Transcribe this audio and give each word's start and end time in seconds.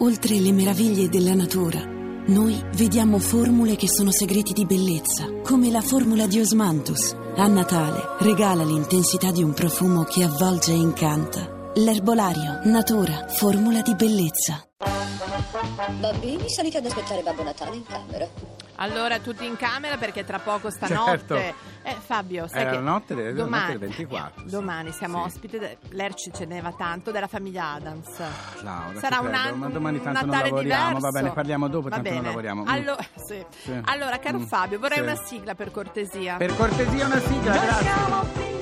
Oltre 0.00 0.38
le 0.38 0.52
meraviglie 0.52 1.08
della 1.08 1.34
natura, 1.34 1.80
noi 1.80 2.56
vediamo 2.76 3.18
formule 3.18 3.74
che 3.74 3.88
sono 3.88 4.12
segreti 4.12 4.52
di 4.52 4.64
bellezza, 4.64 5.26
come 5.42 5.72
la 5.72 5.80
formula 5.80 6.28
di 6.28 6.38
Osmanthus. 6.38 7.16
A 7.34 7.48
Natale 7.48 8.16
regala 8.20 8.62
l'intensità 8.62 9.32
di 9.32 9.42
un 9.42 9.52
profumo 9.52 10.04
che 10.04 10.22
avvolge 10.22 10.70
e 10.70 10.76
incanta. 10.76 11.72
L'erbolario, 11.74 12.60
natura, 12.70 13.26
formula 13.26 13.82
di 13.82 13.96
bellezza. 13.96 14.64
Bambini, 15.98 16.48
salite 16.48 16.78
ad 16.78 16.86
aspettare 16.86 17.22
Babbo 17.22 17.42
Natale 17.42 17.74
in 17.74 17.82
camera. 17.82 18.57
Allora, 18.80 19.18
tutti 19.18 19.44
in 19.44 19.56
camera 19.56 19.96
perché 19.96 20.24
tra 20.24 20.38
poco 20.38 20.70
stanotte. 20.70 21.10
Certo. 21.18 21.34
Eh, 21.82 21.96
Fabio, 21.98 22.46
sai 22.46 22.60
Era 22.60 22.70
che 22.70 22.76
la 22.76 22.82
notte 22.82 23.14
del- 23.14 23.34
domani, 23.34 23.62
notte 23.74 23.78
del 23.78 23.88
24, 23.88 24.42
sì. 24.44 24.50
Domani 24.50 24.92
siamo 24.92 25.18
Sì. 25.18 25.24
ospite, 25.26 25.58
de- 25.58 25.78
Lerci 25.90 26.30
ce 26.32 26.44
n'era 26.44 26.72
tanto, 26.76 27.10
della 27.10 27.26
famiglia 27.26 27.72
Adams. 27.72 28.08
Laura, 28.62 28.98
Sarà 29.00 29.20
un, 29.20 29.34
anno, 29.34 29.56
ma 29.56 29.68
domani 29.68 30.00
tanto 30.00 30.26
non 30.26 30.38
lavoriamo, 30.40 30.98
va 31.00 31.10
bene, 31.10 31.30
parliamo 31.32 31.68
dopo, 31.68 31.88
Va 31.88 31.96
tanto 31.96 32.08
non 32.08 32.18
bene. 32.18 32.28
lavoriamo. 32.28 32.62
Mm. 32.62 32.68
Allo- 32.68 32.96
sì. 33.26 33.44
Sì. 33.62 33.80
Allora, 33.84 34.18
caro 34.18 34.38
Mm. 34.38 34.44
Fabio, 34.44 34.78
vorrei 34.78 35.00
una 35.00 35.16
sigla 35.16 35.54
per 35.54 35.70
cortesia. 35.72 36.36
Per 36.36 36.54
cortesia 36.56 37.06
una 37.06 37.18
sigla, 37.20 37.52
grazie. 37.58 38.57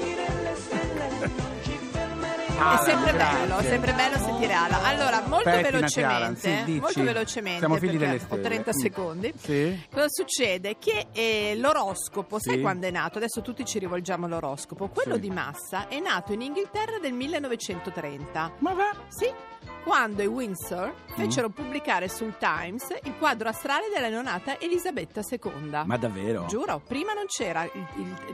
È 2.57 2.59
Alan, 2.59 2.85
sempre 2.85 3.13
grazie. 3.13 3.39
bello, 3.39 3.57
è 3.59 3.63
sempre 3.65 3.93
bello 3.93 4.17
sentire 4.17 4.53
Ala. 4.55 4.83
Allora, 4.85 5.21
molto 5.27 5.45
Pettinati, 5.45 5.71
velocemente, 5.73 6.15
Alan, 6.15 6.37
sì, 6.37 6.79
molto 6.81 7.03
velocemente, 7.03 7.59
Siamo 7.59 7.77
figli 7.77 7.97
delle 7.99 8.15
ho 8.15 8.19
stelle. 8.19 8.43
30 8.43 8.71
Mm. 8.71 8.79
secondi. 8.79 9.33
Sì? 9.39 9.87
Cosa 9.93 10.09
succede? 10.09 10.77
Che 10.79 11.07
eh, 11.13 11.55
l'oroscopo, 11.59 12.39
sai 12.39 12.55
Sì. 12.57 12.61
quando 12.63 12.87
è 12.87 12.91
nato? 12.91 13.19
Adesso 13.19 13.43
tutti 13.43 13.65
ci 13.67 13.79
rivolgiamo 13.79 14.25
all'oroscopo. 14.27 14.89
Quello 14.89 15.19
di 15.19 15.31
Massa 15.31 15.89
è 15.89 16.01
nato 16.01 16.33
in 16.33 16.41
Inghilterra 16.41 16.97
nel 16.97 17.13
1930. 17.13 18.53
Ma 18.59 18.73
va? 18.73 18.91
Sì, 19.09 19.31
quando 19.85 20.23
i 20.23 20.27
Windsor 20.27 20.93
Mm. 21.13 21.15
fecero 21.17 21.49
pubblicare 21.49 22.09
sul 22.09 22.35
Times 22.39 22.89
il 23.05 23.15
quadro 23.19 23.49
astrale 23.49 23.87
della 23.95 24.09
neonata 24.09 24.59
Elisabetta 24.61 25.23
II. 25.29 25.83
Ma 25.87 25.97
davvero? 25.97 26.45
Giuro, 26.47 26.81
prima 26.87 27.13
non 27.15 27.25
c'era 27.27 27.65
il- 27.65 27.87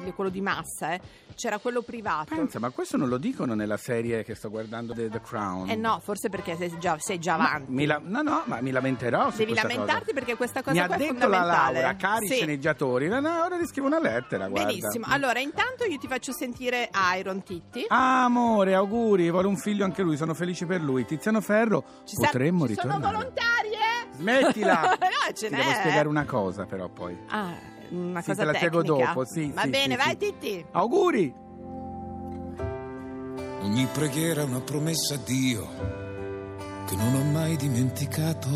il- 0.04 0.12
quello 0.14 0.30
di 0.30 0.40
Massa, 0.40 0.92
eh. 0.94 1.00
c'era 1.34 1.58
quello 1.58 1.82
privato. 1.82 2.34
Pensa, 2.34 2.58
ma 2.58 2.70
questo 2.70 2.96
non 2.96 3.08
lo 3.08 3.18
dicono 3.18 3.54
nella 3.54 3.76
serie 3.76 4.24
che 4.24 4.34
sto 4.34 4.50
guardando 4.50 4.92
The, 4.94 5.08
The 5.08 5.20
Crown. 5.20 5.70
Eh 5.70 5.76
no, 5.76 6.00
forse 6.02 6.28
perché 6.28 6.56
sei 6.56 6.76
già, 6.78 6.96
sei 6.98 7.18
già 7.18 7.36
Ma 7.36 7.48
avanti. 7.50 7.70
mi 7.72 7.86
la- 7.86 8.00
no, 8.02 8.22
no, 8.22 8.42
ma 8.46 8.60
mi 8.60 8.70
lamenterò 8.70 9.30
su 9.30 9.36
Devi 9.38 9.52
questa 9.52 9.68
lamentarti 9.68 10.00
cosa. 10.04 10.12
perché 10.14 10.36
questa 10.36 10.60
cosa 10.62 10.72
Mi 10.72 10.78
ha 10.80 10.86
qua 10.86 10.94
è 10.96 10.98
detto 10.98 11.12
la 11.12 11.20
fondamentale. 11.20 11.80
Laura, 11.80 11.96
cari 11.96 12.26
Sì. 12.26 12.34
sceneggiatori. 12.34 13.08
No, 13.08 13.20
no, 13.20 13.44
ora 13.44 13.56
ti 13.58 13.66
scrivo 13.66 13.86
una 13.86 14.00
lettera, 14.00 14.48
guarda. 14.48 14.66
Benissimo, 14.68 15.06
allora 15.08 15.38
intanto 15.38 15.84
io 15.84 15.98
ti 15.98 16.08
faccio 16.08 16.32
sentire 16.32 16.90
Iron 17.18 17.42
Titti. 17.42 17.84
Ah, 17.88 18.24
amore, 18.24 18.74
auguri, 18.74 19.30
vuole 19.30 19.46
un 19.46 19.56
figlio 19.56 19.84
anche 19.84 20.02
lui, 20.02 20.16
sono 20.16 20.34
felici 20.34 20.66
per 20.66 20.80
lui. 20.82 21.04
Tiziano 21.22 21.40
Ferro, 21.40 21.84
Ci 22.04 22.16
sa- 22.16 22.22
potremmo 22.26 22.64
ci 22.66 22.70
ritornare. 22.70 23.00
sono 23.00 23.12
volontarie? 23.16 23.78
Smettila! 24.16 24.80
no, 24.98 25.32
ce 25.32 25.46
Ti 25.46 25.54
n'è. 25.54 25.58
devo 25.60 25.70
spiegare 25.70 26.08
una 26.08 26.24
cosa 26.24 26.64
però 26.66 26.88
poi. 26.88 27.16
Ah, 27.28 27.54
una 27.90 28.20
Sì, 28.22 28.30
cosa 28.30 28.40
te 28.40 28.50
la 28.50 28.54
spiego 28.56 28.82
tecnica. 28.82 29.06
dopo, 29.12 29.24
sì, 29.24 29.52
Va 29.54 29.62
sì, 29.62 29.68
bene, 29.70 29.94
sì, 29.94 30.00
vai 30.04 30.08
sì. 30.10 30.16
Titti. 30.16 30.66
Auguri! 30.72 31.34
Ogni 33.62 33.86
preghiera 33.92 34.40
è 34.42 34.44
una 34.44 34.60
promessa 34.60 35.14
a 35.14 35.18
Dio 35.24 35.68
che 36.88 36.96
non 36.96 37.14
ho 37.14 37.22
mai 37.30 37.54
dimenticato. 37.56 38.48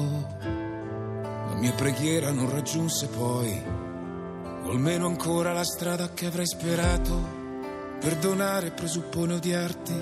La 0.43 1.55
mia 1.59 1.73
preghiera 1.73 2.33
non 2.33 2.51
raggiunse 2.51 3.07
poi, 3.07 3.63
o 4.65 4.71
almeno 4.71 5.07
ancora 5.07 5.53
la 5.53 5.63
strada 5.65 6.11
che 6.13 6.27
avrei 6.27 6.47
sperato. 6.49 7.45
Perdonare 8.01 8.73
presuppone 8.73 9.35
odiarti, 9.35 9.95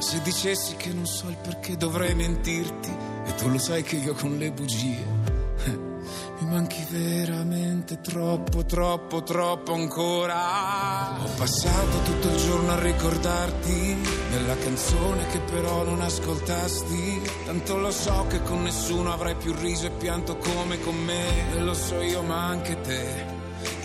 se 0.00 0.20
dicessi 0.22 0.76
che 0.76 0.92
non 0.92 1.06
so 1.06 1.28
il 1.28 1.36
perché 1.36 1.76
dovrei 1.76 2.14
mentirti, 2.14 2.90
e 3.26 3.34
tu 3.34 3.48
lo 3.48 3.58
sai 3.58 3.82
che 3.82 3.96
io 3.96 4.14
con 4.14 4.36
le 4.38 4.50
bugie 4.50 5.04
mi 6.40 6.48
manchi 6.48 6.84
veramente 6.88 8.00
troppo, 8.00 8.64
troppo, 8.64 9.22
troppo 9.22 9.74
ancora. 9.74 11.20
Ho 11.22 11.28
passato 11.36 12.00
tutto 12.04 12.28
il 12.28 12.36
giorno 12.36 12.72
a 12.72 12.80
ricordarti 12.80 13.96
nella 14.30 14.56
canzone 14.56 15.26
che 15.26 15.38
però 15.40 15.84
non 15.84 16.00
ascoltasti. 16.00 17.20
Tanto 17.44 17.76
lo 17.76 17.90
so 17.90 18.26
che 18.28 18.42
con 18.42 18.62
nessuno 18.62 19.12
avrai 19.12 19.34
più 19.34 19.54
riso 19.54 19.86
e 19.86 19.90
pianto 19.90 20.38
come 20.38 20.80
con 20.80 20.96
me. 20.96 21.52
E 21.52 21.60
lo 21.60 21.74
so 21.74 22.00
io, 22.00 22.22
ma 22.22 22.46
anche 22.46 22.80
te. 22.80 23.39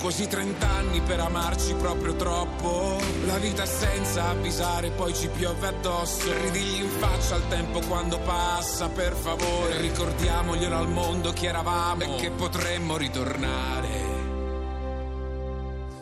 Quasi 0.05 0.27
30 0.27 0.69
anni 0.69 1.01
per 1.01 1.19
amarci 1.19 1.73
proprio 1.73 2.15
troppo. 2.15 2.95
La 3.25 3.39
vita 3.39 3.65
senza 3.65 4.29
avvisare, 4.29 4.91
poi 4.91 5.15
ci 5.15 5.27
piove 5.29 5.65
addosso. 5.65 6.31
Ridigli 6.43 6.83
in 6.83 6.89
faccia 6.89 7.33
al 7.33 7.47
tempo 7.47 7.79
quando 7.79 8.19
passa, 8.19 8.87
per 8.89 9.13
favore. 9.13 9.81
Ricordiamoglielo 9.81 10.77
al 10.77 10.89
mondo 10.89 11.33
chi 11.33 11.47
eravamo 11.47 12.03
e 12.03 12.21
che 12.21 12.29
potremmo 12.29 12.97
ritornare. 12.97 13.89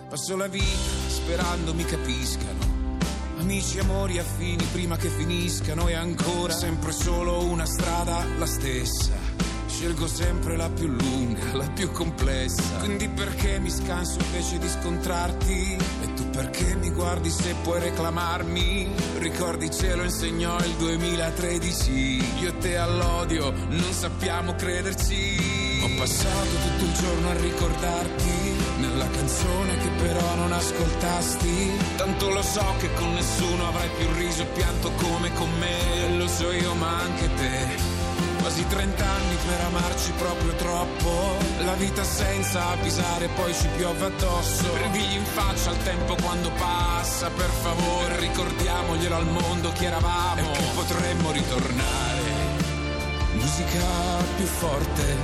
Passo 0.09 0.35
la 0.35 0.47
vita 0.47 1.07
sperando 1.07 1.73
mi 1.73 1.85
capiscano. 1.85 2.99
Amici, 3.37 3.79
amori 3.79 4.19
affini 4.19 4.65
prima 4.65 4.97
che 4.97 5.07
finiscano 5.07 5.87
e 5.87 5.93
ancora 5.93 6.51
sempre 6.51 6.91
solo 6.91 7.41
una 7.45 7.65
strada 7.65 8.25
la 8.37 8.45
stessa. 8.45 9.32
Scelgo 9.75 10.05
sempre 10.05 10.55
la 10.55 10.69
più 10.69 10.87
lunga, 10.87 11.57
la 11.57 11.67
più 11.73 11.91
complessa. 11.91 12.77
Quindi 12.77 13.09
perché 13.09 13.59
mi 13.59 13.71
scanso 13.71 14.19
invece 14.19 14.59
di 14.59 14.69
scontrarti? 14.69 15.77
E 16.03 16.13
tu 16.13 16.29
perché 16.29 16.75
mi 16.75 16.91
guardi 16.91 17.31
se 17.31 17.55
puoi 17.63 17.79
reclamarmi? 17.79 18.93
Ricordi 19.17 19.71
ce 19.71 19.95
lo 19.95 20.03
insegnò 20.03 20.59
il 20.59 20.73
2013. 20.77 21.91
Io 22.39 22.49
e 22.49 22.57
te 22.59 22.77
all'odio 22.77 23.51
non 23.51 23.91
sappiamo 23.91 24.53
crederci. 24.53 25.81
Ho 25.81 25.89
passato 25.97 26.49
tutto 26.67 26.83
il 26.85 26.93
giorno 26.93 27.29
a 27.29 27.33
ricordarti 27.33 28.53
nella 28.77 29.09
canzone 29.09 29.77
che 29.79 29.89
però 29.89 30.35
non 30.35 30.53
ascoltasti. 30.53 31.71
Tanto 31.97 32.29
lo 32.29 32.43
so 32.43 32.75
che 32.77 32.93
con 32.93 33.11
nessuno 33.13 33.67
avrai 33.67 33.89
più 33.97 34.07
riso 34.17 34.43
e 34.43 34.47
pianto 34.53 34.91
come 34.91 35.33
con 35.33 35.49
me. 35.57 36.15
Lo 36.15 36.27
so 36.27 36.51
io, 36.51 36.75
ma 36.75 36.99
anche 36.99 37.33
te. 37.33 37.92
Quasi 38.43 38.67
30 38.67 39.05
anni 39.05 39.35
per 39.47 39.59
amarci 39.67 40.11
proprio 40.17 40.53
troppo. 40.55 41.37
La 41.63 41.75
vita 41.75 42.03
senza 42.03 42.71
avvisare, 42.71 43.29
poi 43.29 43.53
ci 43.53 43.69
piove 43.77 44.07
addosso. 44.07 44.65
Ridigli 44.81 45.15
in 45.15 45.23
faccia 45.23 45.69
al 45.69 45.81
tempo 45.81 46.17
quando 46.21 46.51
passa, 46.57 47.29
per 47.29 47.49
favore. 47.49 48.19
Ricordiamoglielo 48.19 49.15
al 49.15 49.27
mondo 49.27 49.71
chi 49.71 49.85
eravamo 49.85 50.41
e 50.41 50.51
che 50.51 50.63
potremmo 50.75 51.31
ritornare. 51.31 52.21
Musica 53.35 53.85
più 54.35 54.45
forte 54.45 55.15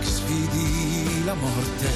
che 0.00 0.06
sfidi 0.06 1.24
la 1.24 1.34
morte. 1.34 1.88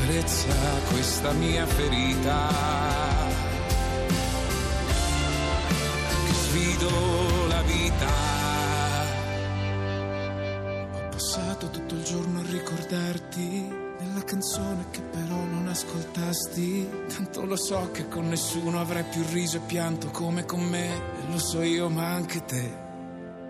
Carezza 0.00 0.52
questa 0.90 1.30
mia 1.30 1.64
ferita. 1.64 2.48
Che 6.26 6.32
sfido 6.34 7.46
la 7.46 7.62
vita. 7.62 8.43
Passato 11.54 11.70
tutto 11.70 11.94
il 11.94 12.02
giorno 12.02 12.40
a 12.40 12.42
ricordarti 12.42 13.82
nella 14.00 14.24
canzone 14.24 14.86
che 14.90 15.00
però 15.00 15.36
non 15.36 15.68
ascoltasti. 15.68 16.88
Tanto 17.14 17.44
lo 17.44 17.56
so 17.56 17.90
che 17.92 18.08
con 18.08 18.28
nessuno 18.28 18.80
avrai 18.80 19.04
più 19.04 19.22
riso 19.30 19.58
e 19.58 19.60
pianto 19.60 20.10
come 20.10 20.44
con 20.44 20.60
me. 20.60 20.92
E 20.92 21.30
lo 21.30 21.38
so 21.38 21.62
io, 21.62 21.88
ma 21.88 22.08
anche 22.08 22.44
te. 22.44 22.82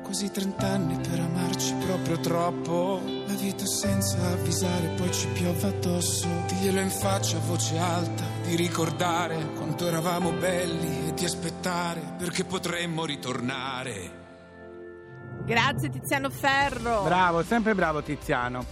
Quasi 0.03 0.31
30 0.31 0.67
anni 0.67 0.97
per 0.97 1.19
amarci 1.19 1.75
proprio 1.87 2.21
troppo. 2.21 3.01
La 3.27 3.35
vita 3.35 3.65
senza 3.65 4.19
avvisare, 4.33 4.89
poi 4.97 5.13
ci 5.13 5.27
piove 5.29 5.67
addosso. 5.67 6.29
Diglielo 6.49 6.81
in 6.81 6.91
faccia 6.91 7.39
a 7.39 7.41
voce 7.41 7.79
alta, 7.79 8.25
di 8.45 8.55
ricordare 8.55 9.53
quanto 9.55 9.87
eravamo 9.87 10.31
belli 10.33 11.09
e 11.09 11.15
di 11.15 11.25
aspettare 11.25 12.01
perché 12.19 12.45
potremmo 12.45 13.07
ritornare. 13.07 14.24
Grazie 15.45 15.91
Tiziano 15.91 16.31
Ferro. 16.31 17.03
Bravo, 17.05 17.43
sempre 17.43 17.75
bravo 17.75 18.03
Tiziano. 18.03 18.65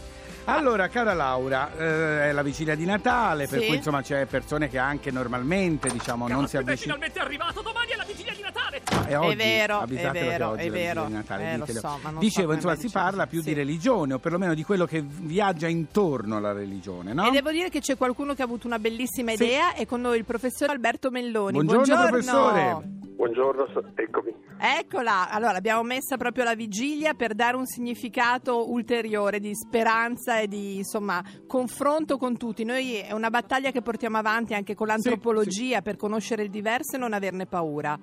Allora, 0.46 0.88
cara 0.88 1.12
Laura, 1.14 1.70
eh, 1.76 2.30
è 2.30 2.32
la 2.32 2.42
vigilia 2.42 2.74
di 2.74 2.84
Natale, 2.84 3.46
per 3.46 3.60
Sì. 3.60 3.66
cui 3.66 3.76
insomma 3.76 4.02
c'è 4.02 4.26
persone 4.26 4.68
che 4.68 4.76
anche 4.78 5.12
normalmente 5.12 5.88
diciamo 5.88 6.26
non 6.26 6.48
si 6.48 6.56
Caspita, 6.56 6.58
è 6.58 6.62
avvicinano. 6.72 7.00
finalmente 7.00 7.18
arrivato, 7.20 7.62
domani 7.62 7.90
è 7.92 7.96
la 7.96 8.04
vigilia 8.04 8.32
di 8.34 8.40
Natale! 8.42 8.80
È, 9.06 9.16
oggi, 9.18 9.36
vero, 9.36 9.78
è 9.78 9.82
avvisatelo 9.82 10.12
che 10.12 10.20
vero, 10.30 10.48
oggi 10.48 10.60
è 10.62 10.64
la 10.64 10.70
vigilia 10.72 10.94
vero. 10.94 11.04
di 11.06 11.12
Natale, 11.12 11.44
Eh, 11.52 11.56
lo 11.58 11.64
ditelo. 11.64 11.80
so, 11.80 11.86
ma 12.02 12.10
non 12.10 12.12
so 12.14 12.18
Dicevo, 12.18 12.42
come 12.46 12.54
insomma, 12.56 12.74
si 12.74 12.82
diciamo. 12.86 13.04
parla 13.04 13.26
più 13.28 13.38
Sì. 13.40 13.48
di 13.48 13.54
religione, 13.54 14.14
o 14.14 14.18
perlomeno 14.18 14.54
di 14.54 14.64
quello 14.64 14.84
che 14.86 15.00
viaggia 15.06 15.68
intorno 15.68 16.36
alla 16.38 16.52
religione, 16.52 17.12
no? 17.12 17.26
E 17.26 17.30
devo 17.30 17.50
dire 17.52 17.68
che 17.68 17.78
c'è 17.80 17.96
qualcuno 17.96 18.34
che 18.34 18.42
ha 18.42 18.46
avuto 18.46 18.66
una 18.66 18.78
bellissima 18.80 19.30
Sì. 19.36 19.44
idea 19.44 19.74
e 19.74 19.86
con 19.86 20.00
noi 20.00 20.18
il 20.18 20.24
professor 20.24 20.70
Alberto 20.70 21.10
Melloni. 21.10 21.62
Buongiorno, 21.62 22.08
professore. 22.08 22.80
Buongiorno, 23.14 23.68
so- 23.72 23.84
eccomi. 23.94 24.21
Eccola, 24.64 25.28
allora 25.28 25.50
l'abbiamo 25.50 25.82
messa 25.82 26.16
proprio 26.16 26.44
alla 26.44 26.54
vigilia 26.54 27.14
per 27.14 27.34
dare 27.34 27.56
un 27.56 27.66
significato 27.66 28.70
ulteriore 28.70 29.40
di 29.40 29.56
speranza 29.56 30.38
e 30.38 30.46
di 30.46 30.76
insomma 30.76 31.20
confronto 31.48 32.16
con 32.16 32.36
tutti. 32.36 32.62
Noi 32.62 32.94
è 32.98 33.10
una 33.10 33.28
battaglia 33.28 33.72
che 33.72 33.82
portiamo 33.82 34.18
avanti 34.18 34.54
anche 34.54 34.76
con 34.76 34.86
l'antropologia 34.86 35.82
per 35.82 35.96
conoscere 35.96 36.44
il 36.44 36.50
diverso 36.50 36.94
e 36.94 36.98
non 37.00 37.12
averne 37.12 37.46
paura. 37.46 37.98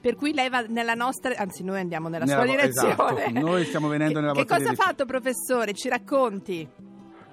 per 0.00 0.14
cui 0.16 0.32
lei 0.32 0.48
va 0.48 0.60
nella 0.66 0.94
nostra, 0.94 1.34
anzi 1.36 1.62
noi 1.62 1.80
andiamo 1.80 2.08
nella, 2.08 2.24
Nella 2.24 2.42
sua 2.42 2.50
direzione. 2.56 2.92
esatto, 2.92 3.30
noi 3.40 3.64
stiamo 3.66 3.88
venendo 3.88 4.20
nella 4.20 4.32
Che 4.32 4.38
vostra 4.38 4.56
cosa 4.56 4.68
ha 4.68 4.72
direzione. 4.72 4.96
fatto 4.96 5.04
professore? 5.04 5.72
Ci 5.74 5.88
racconti? 5.90 6.68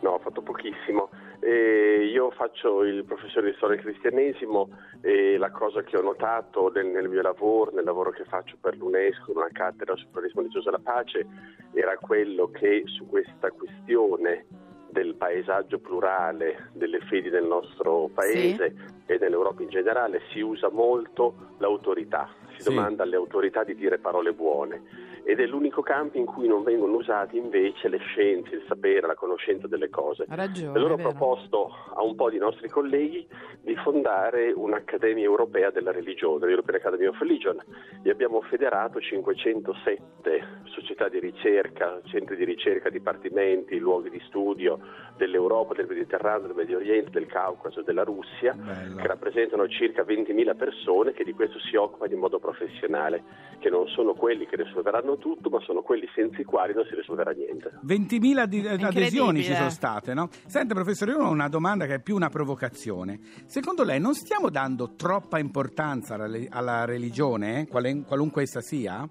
No, 0.01 0.09
ho 0.09 0.19
fatto 0.19 0.41
pochissimo. 0.41 1.09
Eh, 1.45 2.09
io 2.11 2.31
faccio 2.31 2.83
il 2.83 3.05
professore 3.05 3.51
di 3.51 3.55
storia 3.57 3.75
del 3.75 3.85
cristianesimo 3.85 4.67
e 5.01 5.37
la 5.37 5.51
cosa 5.51 5.83
che 5.83 5.95
ho 5.95 6.01
notato 6.01 6.71
nel, 6.73 6.87
nel 6.87 7.07
mio 7.07 7.21
lavoro, 7.21 7.69
nel 7.71 7.83
lavoro 7.83 8.09
che 8.09 8.23
faccio 8.23 8.57
per 8.59 8.75
l'UNESCO, 8.75 9.31
una 9.31 9.49
cattedra 9.51 9.95
sul 9.95 10.07
pluralismo 10.07 10.41
religioso 10.41 10.69
e 10.69 10.71
la 10.71 10.79
pace, 10.79 11.27
era 11.75 11.95
quello 11.97 12.49
che 12.49 12.81
su 12.87 13.05
questa 13.05 13.51
questione 13.51 14.47
del 14.89 15.13
paesaggio 15.13 15.77
plurale 15.77 16.71
delle 16.73 16.99
fedi 17.01 17.29
del 17.29 17.45
nostro 17.45 18.09
paese 18.11 18.73
e 19.05 19.19
dell'Europa 19.19 19.61
in 19.61 19.69
generale 19.69 20.21
si 20.31 20.39
usa 20.39 20.71
molto 20.71 21.53
l'autorità, 21.59 22.27
si 22.55 22.63
Sì. 22.63 22.69
domanda 22.69 23.03
alle 23.03 23.17
autorità 23.17 23.63
di 23.63 23.75
dire 23.75 23.99
parole 23.99 24.33
buone 24.33 25.04
ed 25.25 25.39
è 25.39 25.47
l'unico 25.47 25.81
campo 25.81 26.17
in 26.17 26.25
cui 26.25 26.47
non 26.47 26.63
vengono 26.63 26.97
usati 26.97 27.35
invece 27.37 27.89
le 27.89 27.97
scienze, 27.97 28.55
il 28.55 28.63
sapere, 28.67 29.07
la 29.07 29.15
conoscenza 29.15 29.67
delle 29.67 29.89
cose. 29.89 30.25
Ha 30.27 30.35
ragione. 30.35 30.77
Allora 30.77 30.93
ho 30.93 30.97
proposto 30.97 31.71
a 31.95 32.03
un 32.03 32.15
po' 32.15 32.29
di 32.29 32.37
nostri 32.37 32.69
colleghi 32.69 33.27
di 33.61 33.75
fondare 33.77 34.51
un'Accademia 34.51 35.23
Europea 35.23 35.71
della 35.71 35.91
Religione, 35.91 36.45
l'European 36.45 36.77
Academy 36.77 37.07
of 37.07 37.17
Religion, 37.19 37.59
e 38.03 38.09
abbiamo 38.11 38.41
federato 38.41 39.01
507 39.01 40.63
società 40.65 41.09
di 41.09 41.19
ricerca, 41.19 41.99
centri 42.03 42.35
di 42.35 42.45
ricerca, 42.45 42.89
dipartimenti, 42.89 43.79
luoghi 43.79 44.11
di 44.11 44.21
studio 44.27 44.79
dell'Europa, 45.17 45.73
del 45.73 45.87
Mediterraneo, 45.87 46.47
del 46.47 46.55
Medio 46.55 46.77
Oriente, 46.77 47.09
del 47.09 47.25
Caucaso 47.25 47.79
e 47.79 47.83
della 47.83 48.03
Russia, 48.03 48.53
Bello. 48.53 48.97
che 48.97 49.07
rappresentano 49.07 49.67
circa 49.67 50.03
20.000 50.03 50.55
persone 50.55 51.13
che 51.13 51.23
di 51.23 51.33
questo 51.33 51.57
si 51.59 51.75
occupano 51.75 52.13
in 52.13 52.19
modo 52.19 52.37
professionale, 52.37 53.23
che 53.57 53.69
non 53.69 53.87
sono 53.87 54.13
quelli 54.13 54.45
che 54.45 54.57
risolveranno 54.57 55.14
tutto, 55.17 55.49
ma 55.49 55.59
sono 55.61 55.81
quelli 55.81 56.07
senza 56.13 56.39
i 56.41 56.43
quali 56.43 56.73
non 56.73 56.85
si 56.85 56.95
risolverà 56.95 57.31
niente. 57.31 57.71
20.000 57.83 58.45
di- 58.45 58.63
eh, 58.63 58.83
adesioni 58.83 59.43
ci 59.43 59.53
sono 59.53 59.69
state, 59.69 60.13
no? 60.13 60.29
Senta, 60.47 60.73
professore, 60.73 61.11
io 61.11 61.19
ho 61.19 61.29
una 61.29 61.49
domanda 61.49 61.85
che 61.85 61.95
è 61.95 62.01
più 62.01 62.15
una 62.15 62.29
provocazione. 62.29 63.19
Secondo 63.45 63.83
lei 63.83 63.99
non 63.99 64.13
stiamo 64.13 64.49
dando 64.49 64.95
troppa 64.95 65.39
importanza 65.39 66.15
alla, 66.15 66.37
alla 66.49 66.85
religione, 66.85 67.61
eh? 67.61 67.67
Qualunque 67.67 68.41
essa 68.43 68.61
sia? 68.61 69.07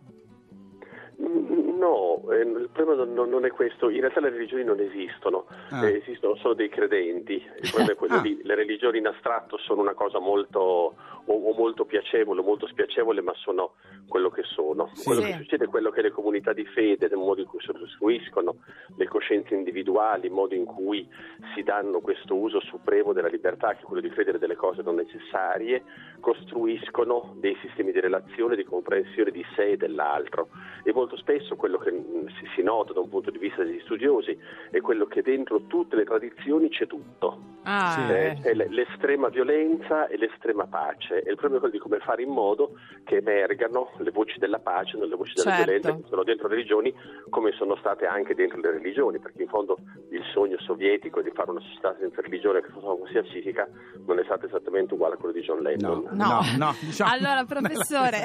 Mm, 1.20 1.62
No, 1.84 2.22
eh, 2.30 2.38
il 2.40 2.70
problema 2.72 3.04
non, 3.04 3.28
non 3.28 3.44
è 3.44 3.50
questo, 3.50 3.90
in 3.90 4.00
realtà 4.00 4.18
le 4.20 4.30
religioni 4.30 4.64
non 4.64 4.80
esistono, 4.80 5.44
Ah. 5.70 5.86
eh, 5.86 5.98
esistono 5.98 6.34
solo 6.36 6.54
dei 6.54 6.70
credenti, 6.70 7.34
il 7.34 7.68
problema 7.68 7.92
è 7.92 7.94
quello 7.96 8.14
Ah. 8.14 8.20
lì, 8.22 8.40
le 8.42 8.54
religioni 8.54 8.98
in 8.98 9.06
astratto 9.06 9.58
sono 9.58 9.82
una 9.82 9.92
cosa 9.92 10.18
molto, 10.18 10.58
o, 10.60 10.94
o 11.26 11.54
molto 11.54 11.84
piacevole 11.84 12.40
o 12.40 12.42
molto 12.42 12.66
spiacevole, 12.68 13.20
ma 13.20 13.32
sono 13.34 13.72
quello 14.08 14.30
che 14.30 14.42
sono. 14.44 14.90
Sì. 14.94 15.04
Quello 15.04 15.20
Sì. 15.22 15.26
che 15.32 15.36
succede 15.38 15.64
è 15.64 15.68
quello 15.68 15.90
che 15.90 16.02
le 16.02 16.10
comunità 16.10 16.52
di 16.52 16.64
fede, 16.66 17.08
nel 17.08 17.18
modo 17.18 17.40
in 17.40 17.46
cui 17.46 17.60
si 17.60 17.72
costruiscono 17.72 18.56
le 18.96 19.06
coscienze 19.08 19.54
individuali, 19.54 20.26
il 20.26 20.32
modo 20.32 20.54
in 20.54 20.64
cui 20.64 21.08
si 21.54 21.62
danno 21.62 22.00
questo 22.00 22.34
uso 22.36 22.60
supremo 22.60 23.12
della 23.12 23.28
libertà, 23.28 23.74
che 23.74 23.80
è 23.82 23.84
quello 23.84 24.02
di 24.02 24.10
credere 24.10 24.38
delle 24.38 24.56
cose 24.56 24.82
non 24.82 24.94
necessarie, 24.96 25.82
costruiscono 26.20 27.34
dei 27.38 27.56
sistemi 27.62 27.92
di 27.92 28.00
relazione, 28.00 28.56
di 28.56 28.64
comprensione 28.64 29.30
di 29.30 29.44
sé 29.54 29.70
e 29.72 29.76
dell'altro. 29.76 30.48
E 30.82 30.92
molto 30.92 31.16
spesso 31.16 31.56
quello 31.56 31.78
che 31.78 31.90
mm, 31.92 32.26
si, 32.54 32.62
nota 32.62 32.92
da 32.92 33.00
un 33.00 33.08
punto 33.08 33.30
di 33.30 33.38
vista 33.38 33.62
degli 33.62 33.80
studiosi 33.80 34.38
è 34.70 34.80
quello 34.80 35.06
che 35.06 35.22
dentro 35.22 35.62
tutte 35.66 35.96
le 35.96 36.04
tradizioni 36.04 36.68
c'è 36.68 36.86
tutto. 36.86 37.52
Ah, 37.64 37.92
Sì. 38.06 38.12
Eh, 38.12 38.40
è 38.42 38.54
l- 38.54 38.66
l'estrema 38.70 39.28
violenza 39.28 40.06
e 40.08 40.16
l'estrema 40.18 40.66
pace. 40.66 41.22
E 41.22 41.30
il 41.30 41.36
problema 41.36 41.56
è 41.56 41.58
quello 41.60 41.74
di 41.74 41.78
come 41.80 41.98
fare 42.00 42.22
in 42.22 42.30
modo 42.30 42.72
che 43.04 43.16
emergano 43.16 43.90
le 44.02 44.10
voci 44.10 44.38
della 44.38 44.58
pace, 44.58 44.96
non 44.96 45.08
le 45.08 45.16
voci 45.16 45.32
della 45.34 45.50
Certo. 45.56 45.64
violenza 45.64 45.94
che 45.96 46.08
sono 46.08 46.22
dentro 46.24 46.48
le 46.48 46.54
religioni, 46.56 46.94
come 47.30 47.52
sono 47.52 47.76
state 47.76 48.06
anche 48.06 48.34
dentro 48.34 48.58
le 48.60 48.70
religioni, 48.72 49.18
perché 49.18 49.42
in 49.42 49.48
fondo 49.48 49.76
il 50.10 50.22
sogno 50.32 50.58
sovietico 50.60 51.20
di 51.22 51.30
fare 51.34 51.50
una 51.50 51.60
società 51.60 51.94
senza 52.00 52.20
religione 52.20 52.60
che 52.62 52.68
fosse 52.70 53.22
pacifica 53.22 53.68
non 54.06 54.18
è 54.18 54.24
stato 54.24 54.46
esattamente 54.46 54.94
uguale 54.94 55.14
a 55.14 55.16
quello 55.18 55.34
di 55.34 55.40
John 55.42 55.60
Lennon. 55.60 56.08
No. 56.12 56.24
No, 56.24 56.40
no, 56.58 56.74
diciamo- 56.80 57.10
allora 57.12 57.44
professore, 57.46 58.22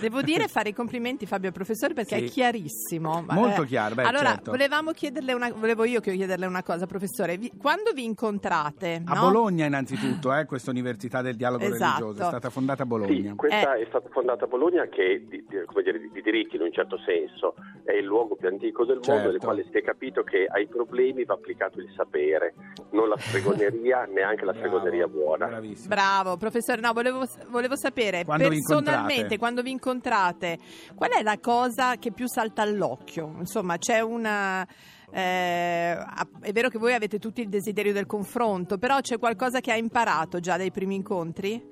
devo 0.00 0.22
dire 0.22 0.48
fare 0.48 0.68
i 0.70 0.74
complimenti 0.74 1.26
Fabio 1.26 1.48
al 1.48 1.54
professore 1.54 1.94
perché 1.94 2.16
Sì. 2.18 2.24
è 2.24 2.28
chiarissimo. 2.28 3.24
Molto 3.28 3.62
chiaro, 3.62 3.94
beh, 3.94 4.02
allora, 4.02 4.30
certo. 4.30 4.50
volevamo 4.50 4.92
chiederle 4.92 5.32
una, 5.32 5.50
volevo 5.52 5.84
io 5.84 6.00
chiederle 6.00 6.46
una 6.46 6.62
cosa, 6.62 6.86
professore. 6.86 7.36
Vi- 7.36 7.52
quando 7.58 7.92
vi 7.92 8.04
incontrate, 8.04 9.02
A 9.04 9.14
no? 9.14 9.20
Bologna 9.20 9.66
innanzitutto, 9.66 10.34
eh, 10.34 10.44
questa 10.46 10.70
Università 10.70 11.22
del 11.22 11.36
Dialogo 11.36 11.64
Esatto. 11.64 12.00
Religioso, 12.04 12.22
è 12.22 12.26
stata 12.28 12.50
fondata 12.50 12.82
a 12.82 12.84
Sì, 12.84 12.90
Bologna. 12.90 13.34
questa 13.34 13.74
Eh. 13.74 13.82
è 13.82 13.86
stata 13.88 14.08
fondata 14.10 14.44
a 14.44 14.48
Bologna 14.48 14.86
che 14.92 15.24
di, 15.26 15.44
di- 15.48 15.64
come 15.64 15.82
dire, 15.82 15.98
di 15.98 16.20
diritti 16.22 16.56
in 16.56 16.62
un 16.62 16.72
certo 16.72 16.98
senso 16.98 17.54
è 17.84 17.92
il 17.92 18.04
luogo 18.04 18.36
più 18.36 18.48
antico 18.48 18.84
del 18.84 18.96
mondo 18.96 19.10
Certo. 19.12 19.30
nel 19.30 19.40
quale 19.40 19.64
si 19.70 19.76
è 19.78 19.82
capito 19.82 20.22
che 20.22 20.46
ai 20.48 20.68
problemi 20.68 21.24
va 21.24 21.34
applicato 21.34 21.80
il 21.80 21.90
sapere, 21.96 22.54
non 22.90 23.08
la 23.08 23.16
stregoneria, 23.18 24.04
neanche 24.12 24.44
la 24.44 24.52
Bravo, 24.52 24.66
stregoneria 24.68 25.06
buona. 25.08 25.46
Bravissimo. 25.46 25.88
Bravo, 25.94 26.36
professore. 26.36 26.80
No, 26.80 26.92
volevo, 26.92 27.24
volevo 27.48 27.76
sapere 27.76 28.24
Quando 28.24 28.48
personalmente, 28.48 29.38
quando 29.38 29.62
vi 29.62 29.70
incontrate, 29.70 30.58
qual 30.94 31.10
è 31.10 31.22
la 31.22 31.38
cosa 31.40 31.96
che 31.96 32.12
più 32.12 32.26
salta 32.28 32.62
all'occhio? 32.62 33.34
Insomma, 33.38 33.78
c'è 33.78 34.00
una. 34.00 34.66
eh, 35.10 35.92
è 36.40 36.52
vero 36.52 36.68
che 36.68 36.78
voi 36.78 36.94
avete 36.94 37.18
tutti 37.18 37.40
il 37.40 37.48
desiderio 37.48 37.92
del 37.92 38.06
confronto, 38.06 38.78
però 38.78 39.00
c'è 39.00 39.18
qualcosa 39.18 39.60
che 39.60 39.72
ha 39.72 39.76
imparato 39.76 40.38
già 40.40 40.56
dai 40.56 40.70
primi 40.70 40.94
incontri? 40.94 41.71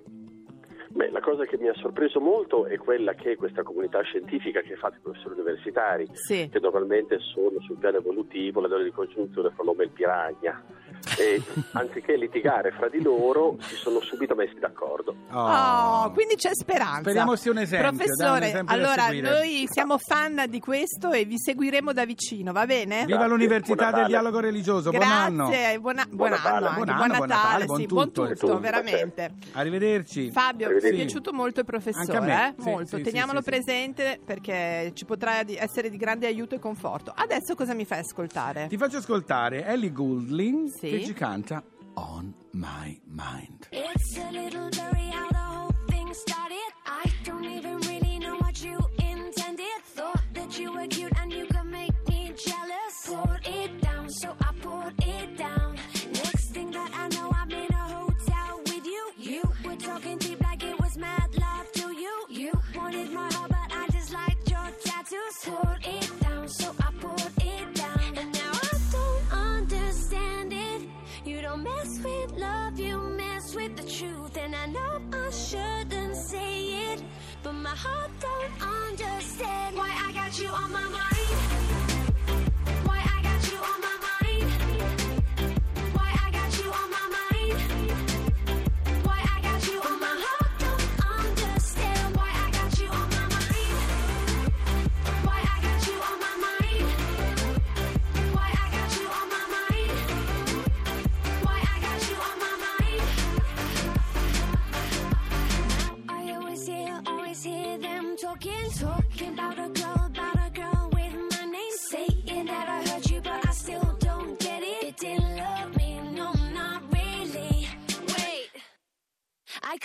Beh, 0.93 1.11
la 1.11 1.21
cosa 1.21 1.45
che 1.45 1.57
mi 1.57 1.69
ha 1.69 1.75
sorpreso 1.75 2.19
molto 2.21 2.67
è 2.67 2.77
quella 2.77 3.15
che 3.15 3.37
questa 3.37 3.63
comunità 3.63 4.01
scientifica 4.03 4.61
che 4.61 4.75
fa 4.75 4.89
i 4.89 4.99
professori 5.01 5.35
universitari, 5.39 6.09
Sì. 6.15 6.49
che 6.51 6.59
normalmente 6.59 7.19
sono 7.21 7.61
sul 7.61 7.77
piano 7.79 7.99
evolutivo 7.99 8.61
la 8.61 8.67
loro 8.67 8.83
di 8.83 8.91
congiunzione 8.91 9.51
fra 9.51 9.63
l'uomo 9.63 9.83
e 9.83 9.85
il 9.85 9.91
piragna, 9.91 10.61
e 11.19 11.43
anziché 11.73 12.17
litigare 12.17 12.71
fra 12.73 12.89
di 12.89 13.03
loro 13.03 13.57
si 13.61 13.75
sono 13.77 14.01
subito 14.01 14.35
messi 14.35 14.59
d'accordo. 14.59 15.15
Oh, 15.33 16.11
quindi 16.13 16.35
c'è 16.37 16.51
speranza. 16.53 17.01
Speriamo 17.01 17.37
sia 17.37 17.51
un 17.51 17.59
esempio, 17.59 17.91
dai, 17.91 17.99
un 17.99 18.05
Professore, 18.05 18.47
esempio 18.49 18.75
allora 18.75 19.09
noi 19.11 19.67
siamo 19.71 19.99
fan 19.99 20.45
di 20.49 20.61
questo 20.61 21.13
e 21.13 21.25
vi 21.25 21.39
seguiremo 21.39 21.93
da 21.93 22.05
vicino, 22.05 22.53
va 22.53 22.67
bene? 22.67 23.05
Viva 23.05 23.19
Grazie, 23.19 23.29
l'Università 23.29 23.91
del. 23.93 24.07
Dialogo 24.07 24.41
Religioso, 24.41 24.91
buon 24.91 25.03
anno. 25.03 25.49
Grazie, 25.49 25.79
buona- 25.79 26.05
buon, 26.11 26.17
Buon 26.17 26.33
anno, 26.33 26.45
Natale. 26.45 26.67
anche, 26.67 26.75
Buon 26.75 26.87
buon, 26.87 27.01
anno, 27.11 27.17
buon 27.17 27.29
Natale, 27.29 27.65
buon 27.67 27.79
sì, 27.81 27.87
buon 27.87 28.07
tutto. 28.07 28.23
tutto, 28.29 28.35
Tutto, 28.47 28.59
veramente. 28.59 29.35
Arrivederci. 29.53 30.31
Fabio, 30.31 30.67
mi 30.67 30.73
è 30.73 30.77
Arrivederci. 30.77 31.05
piaciuto 31.05 31.33
molto 31.33 31.61
il 31.61 31.67
professore, 31.67 32.05
Anche 32.05 32.17
a 32.17 32.21
me, 32.21 32.49
eh? 32.57 32.63
sì, 32.63 32.69
molto. 32.69 32.97
sì, 32.97 33.03
Teniamolo 33.03 33.39
sì, 33.39 33.45
sì, 33.45 33.51
presente 33.51 34.21
perché 34.25 34.91
ci 34.95 35.05
potrà 35.05 35.41
essere 35.47 35.91
di 35.91 35.97
grande 35.97 36.27
aiuto 36.27 36.55
e 36.55 36.59
conforto. 36.59 37.13
Adesso 37.15 37.55
cosa 37.55 37.75
mi 37.75 37.85
fai 37.85 38.01
ascoltare? 38.01 38.67
Ti 38.69 38.77
faccio 38.77 38.97
ascoltare 38.99 39.65
Ellie 39.67 39.93
Goulding 39.93 40.69
Sì. 40.69 40.90
Che 40.91 41.05
ci 41.05 41.13
canta 41.13 41.63
On 41.95 42.35
My 42.53 43.01
Mind. 43.07 43.69
It's 43.71 44.17
a 44.17 44.31
little 44.33 44.69
blurry 44.71 45.11
how 45.11 45.29
the 45.31 45.37
whole 45.39 45.75
thing 45.89 46.13
started. 46.13 46.73
I 46.85 47.05
don't 47.25 47.45
even 47.45 47.79
really 47.87 48.19
know 48.19 48.37
what 48.39 48.61
you 48.63 48.77
intended. 48.99 49.67
Thought 49.95 50.23
that 50.35 50.59
you 50.59 50.73
were 50.73 50.89
cute 50.89 51.13
and 51.21 51.33
you 51.33 51.47
could 51.47 51.67
make 51.67 51.95
me 52.09 52.33
jealous. 52.35 53.07
Poured 53.07 53.47
it 53.47 53.81
down, 53.81 53.90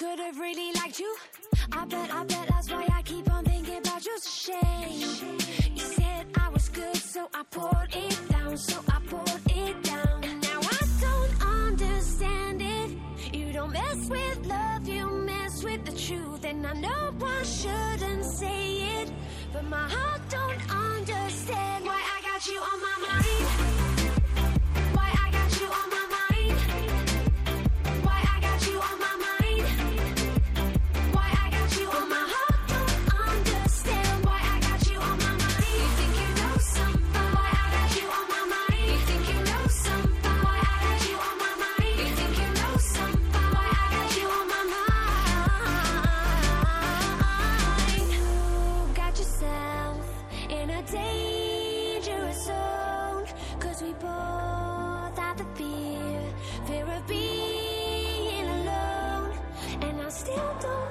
not 0.02 0.36
really. 0.40 0.72
Liked 0.74 1.00
you. 1.00 1.16
I 1.72 1.86
bet, 1.86 2.14
I 2.14 2.24
bet 2.26 2.48
that's 2.50 2.72
why 2.72 2.88
I 2.92 3.02
keep 3.02 3.32
on 3.32 3.46
thinking 3.46 3.78
about 3.78 4.06
you. 4.06 4.12
It's 4.16 4.28
a 4.28 4.52
shame. 4.52 5.38
You 5.74 5.84
said 5.84 6.28
I 6.40 6.50
was 6.50 6.70
good, 6.70 6.96
so 6.98 7.30
I 7.34 7.44
poured 7.52 7.96
it 7.96 8.30
down, 8.30 8.58
so 8.58 8.80
I 8.90 9.00
poured 9.08 9.42
it 9.50 9.84
down. 9.84 10.24
And 10.24 10.42
now 10.42 10.60
I 10.62 10.80
don't 11.00 11.46
understand 11.46 12.62
it. 12.62 12.92
You 13.34 13.54
don't 13.54 13.72
mess 13.72 14.10
with 14.10 14.46
love, 14.46 14.88
you 14.88 15.10
mess 15.10 15.64
with 15.64 15.86
the 15.86 15.92
truth. 15.92 16.44
And 16.46 16.66
I 16.68 16.74
know 16.74 17.14
I 17.24 17.44
shouldn't 17.44 18.26
say 18.26 19.02
it, 19.02 19.12
but 19.54 19.64
my 19.66 19.88
heart 19.90 20.22
don't 20.30 20.62
understand 20.70 21.86
why 21.86 22.02
I 22.16 22.22
got 22.22 22.46
you 22.48 22.60
on 22.60 22.82
my 22.82 22.98
mind. 23.08 23.95
Cause 53.60 53.82
we 53.82 53.94
both 53.94 55.18
have 55.18 55.38
the 55.38 55.46
fear, 55.56 56.34
fear 56.66 56.86
of 56.86 57.08
being 57.08 58.48
alone. 58.48 59.32
And 59.82 60.02
I 60.02 60.10
still 60.10 60.56
don't 60.62 60.85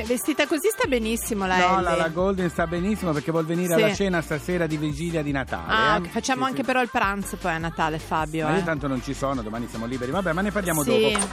sì, 0.00 0.02
vestita 0.02 0.46
così 0.46 0.68
sta 0.68 0.88
benissimo 0.88 1.46
la 1.46 1.56
No, 1.56 1.64
Ellie. 1.74 1.82
la, 1.82 1.94
la 1.96 2.08
Golden 2.08 2.50
sta 2.50 2.66
benissimo 2.66 3.12
perché 3.12 3.30
vuol 3.30 3.44
venire 3.46 3.74
Sì. 3.76 3.82
alla 3.82 3.94
cena 3.94 4.20
stasera 4.22 4.66
di 4.66 4.76
vigilia 4.76 5.22
di 5.22 5.30
Natale. 5.30 5.72
Ah, 5.72 6.00
eh. 6.02 6.08
facciamo 6.08 6.42
Sì, 6.42 6.48
anche 6.48 6.60
sì. 6.62 6.66
però 6.66 6.82
il 6.82 6.88
pranzo 6.90 7.36
poi 7.36 7.52
a 7.52 7.58
Natale, 7.58 7.98
Fabio. 8.00 8.46
Ma 8.46 8.54
io 8.54 8.60
eh. 8.60 8.64
tanto 8.64 8.88
non 8.88 9.00
ci 9.02 9.14
sono, 9.14 9.42
domani 9.42 9.68
siamo 9.68 9.86
liberi. 9.86 10.10
Vabbè, 10.10 10.32
ma 10.32 10.40
ne 10.40 10.50
parliamo 10.50 10.82
Sì. 10.82 11.12
dopo. 11.12 11.26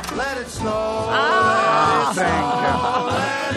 Ah! 1.12 2.12
Frank. 2.14 3.50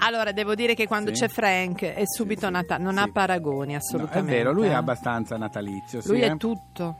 Allora, 0.00 0.32
devo 0.32 0.54
dire 0.54 0.74
che 0.74 0.86
quando 0.86 1.12
Sì. 1.14 1.22
c'è 1.22 1.28
Frank 1.28 1.82
è 1.82 2.02
subito 2.06 2.48
Natale, 2.48 2.82
non 2.82 2.94
Sì. 2.94 3.00
ha 3.00 3.08
paragoni 3.12 3.72
No, 3.72 3.78
assolutamente. 3.78 4.32
è 4.32 4.36
vero, 4.36 4.52
lui 4.52 4.66
è 4.68 4.70
eh. 4.70 4.74
abbastanza 4.74 5.36
natalizio. 5.36 6.00
sì, 6.00 6.08
Lui 6.08 6.20
eh. 6.20 6.26
è 6.32 6.36
tutto. 6.36 6.96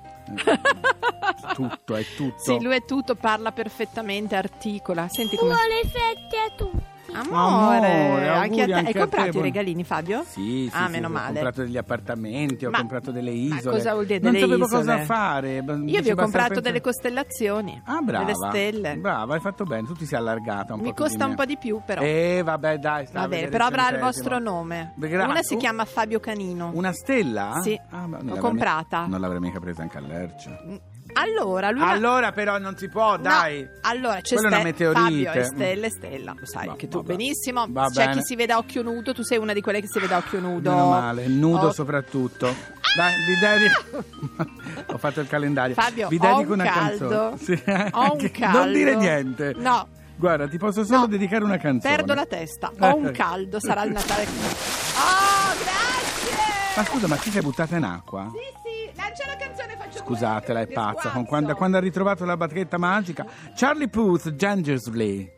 tutto, 1.55 1.95
è 1.97 2.05
tutto. 2.17 2.39
Sì, 2.39 2.61
lui 2.63 2.75
è 2.77 2.85
tutto, 2.85 3.15
parla 3.15 3.53
perfettamente, 3.53 4.37
articola. 4.37 5.09
Senti 5.09 5.37
come. 5.37 5.55
Buone 5.55 5.81
fette 5.85 6.37
a 6.37 6.51
tutti. 6.57 6.88
Amore, 7.13 7.77
Amore, 7.77 8.29
anche 8.29 8.63
a 8.63 8.67
te. 8.67 8.73
anche 8.73 8.87
Hai 8.89 8.95
comprato 8.95 9.31
te, 9.33 9.39
i 9.39 9.43
regalini, 9.43 9.85
Fabio? 9.85 10.25
Sì, 10.29 10.69
sì, 10.71 10.77
Ah, 10.77 10.87
sì, 10.87 10.93
meno 10.93 11.07
Ho 11.07 11.11
male. 11.11 11.33
comprato 11.33 11.63
degli 11.63 11.77
appartamenti, 11.77 12.65
ho 12.67 12.71
Ma- 12.71 12.79
comprato 12.79 13.11
delle 13.11 13.31
ma 13.31 13.57
isole. 13.57 13.77
cosa 13.77 13.93
vuol 13.95 14.07
dire 14.07 14.19
non 14.21 14.33
delle 14.33 14.47
sapevo 14.47 14.65
isole? 14.67 14.85
cosa 14.85 14.99
fare. 15.05 15.55
Io 15.57 15.63
vi 15.65 16.11
ho 16.11 16.15
comprato 16.15 16.21
pensare- 16.25 16.61
delle 16.61 16.81
costellazioni, 16.81 17.83
Ah, 17.85 18.01
brava. 18.01 18.25
delle 18.25 18.37
stelle. 18.37 18.97
Brava, 18.97 19.35
hai 19.35 19.41
fatto 19.41 19.65
bene. 19.65 19.87
Tu 19.87 19.95
ti 19.95 20.07
sei 20.07 20.19
allargata 20.19 20.75
un 20.75 20.81
Mi 20.81 20.89
po' 20.89 20.95
più 20.95 21.05
costa 21.05 21.25
un 21.27 21.35
po' 21.35 21.45
di 21.45 21.57
più, 21.57 21.81
però. 21.85 22.03
Eh, 22.03 22.43
vabbè, 22.45 22.79
dai, 22.79 23.07
sta 23.07 23.21
Va 23.21 23.29
bene, 23.29 23.49
però 23.49 23.67
avrà 23.67 23.91
il 23.91 23.99
vostro 23.99 24.39
nome. 24.39 24.93
Gra- 24.97 25.25
Una 25.27 25.43
si 25.43 25.55
uh, 25.55 25.59
chiama 25.59 25.85
Fabio 25.85 26.21
Canino. 26.21 26.71
Una 26.75 26.93
stella? 26.93 27.61
Sì. 27.63 27.79
Ah, 27.91 28.07
ma 28.07 28.19
non 28.21 28.35
L'ho 28.35 28.41
comprata. 28.41 29.07
non 29.07 29.21
l'avrei 29.21 29.41
mica 29.41 29.59
presa 29.61 29.83
anche 29.83 29.97
all'Ercia. 29.99 30.61
Allora, 31.15 31.71
lui 31.71 31.83
Allora, 31.83 32.33
però, 32.33 32.59
non 32.59 32.77
si 32.77 32.89
può, 32.89 33.17
No, 33.17 33.23
dai. 33.23 33.67
allora 33.83 34.21
c'è 34.21 34.35
Quella 34.37 34.49
è 34.49 34.61
Ste- 34.61 34.63
meteorite. 34.65 35.01
Fabio 35.01 35.33
e 35.33 35.45
Stella 35.45 35.89
Stella, 35.89 36.35
lo 36.39 36.47
sai 36.47 36.67
Va- 36.67 36.77
che 36.77 36.89
tu 36.89 36.99
vabbè. 36.99 37.17
benissimo. 37.17 37.67
Va 37.69 37.87
C'è 37.89 38.05
bene. 38.07 38.13
chi 38.15 38.25
si 38.25 38.37
vede 38.37 38.53
a 38.53 38.59
occhio 38.59 38.83
nudo, 38.83 39.13
tu 39.15 39.23
sei 39.23 39.39
una 39.39 39.53
di 39.53 39.61
quelle 39.61 39.81
che 39.81 39.87
si 39.89 39.99
vede 39.99 40.15
a 40.15 40.19
occhio 40.19 40.39
nudo. 40.41 40.71
Meno 40.71 40.89
male, 40.91 41.27
nudo 41.27 41.67
Oh, 41.69 41.73
soprattutto. 41.73 42.47
Dai, 42.97 43.15
vi 43.27 43.39
dedico. 43.39 44.05
Ho 44.95 44.99
fatto 44.99 45.21
il 45.21 45.29
calendario. 45.29 45.75
Fabio, 45.75 46.09
vi 46.09 46.19
dedico 46.19 46.53
un 46.53 46.61
una 46.61 46.65
caldo. 46.71 47.09
canzone. 47.09 47.37
Sì, 47.39 47.63
Ho 47.93 48.13
un 48.15 48.31
caldo. 48.33 48.59
Non 48.59 48.73
dire 48.73 48.95
niente. 48.97 49.55
No. 49.57 49.89
Guarda, 50.17 50.49
ti 50.49 50.59
posso 50.59 50.85
solo 50.85 51.01
No, 51.01 51.07
dedicare 51.07 51.45
una 51.45 51.59
canzone. 51.59 51.95
Perdo 51.97 52.15
la 52.15 52.27
testa. 52.27 52.73
Ho 52.81 52.97
un 52.97 53.11
caldo, 53.13 53.61
sarà 53.61 53.83
il 53.85 53.93
Natale. 53.93 54.27
Oh, 54.99 55.55
grazie! 55.63 56.37
Ma 56.77 56.85
scusa, 56.85 57.07
ma 57.07 57.17
ti 57.17 57.31
sei 57.31 57.41
buttata 57.43 57.77
in 57.77 57.85
acqua? 57.85 58.29
Sì, 58.33 58.39
sì, 58.63 58.68
scusatela, 60.09 60.61
è 60.61 60.67
pazza. 60.67 61.11
Con 61.11 61.27
quando, 61.27 61.55
quando 61.55 61.77
ha 61.77 61.81
ritrovato 61.81 62.25
la 62.25 62.37
bacchetta 62.37 62.79
magica, 62.79 63.27
Charlie 63.55 63.89
Puth, 63.89 64.35
Gingersley. 64.35 65.31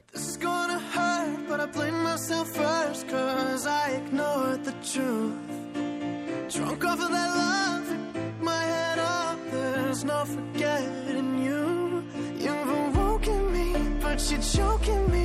Drunk 6.52 6.84
off 6.84 7.00
of 7.00 7.10
that 7.10 7.30
love, 7.36 8.42
my 8.42 8.50
head 8.50 8.98
up, 8.98 9.38
there's 9.52 10.02
no 10.02 10.24
forgetting 10.24 11.38
you. 11.44 12.02
You've 12.36 12.68
awoken 12.68 13.52
me, 13.52 13.72
but 14.00 14.20
you're 14.28 14.42
choking 14.42 15.10
me. 15.12 15.19